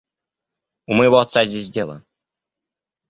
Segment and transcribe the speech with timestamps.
[0.87, 2.03] У моего отца здесь дело.